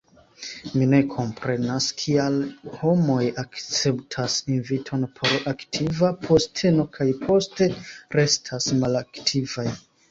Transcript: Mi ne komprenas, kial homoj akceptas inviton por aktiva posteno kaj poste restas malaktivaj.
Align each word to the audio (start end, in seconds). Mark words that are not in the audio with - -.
Mi 0.75 0.85
ne 0.93 0.99
komprenas, 1.09 1.89
kial 1.99 2.39
homoj 2.79 3.19
akceptas 3.43 4.39
inviton 4.57 5.07
por 5.21 5.37
aktiva 5.55 6.13
posteno 6.27 6.91
kaj 6.99 7.11
poste 7.29 7.73
restas 8.21 8.75
malaktivaj. 8.85 9.73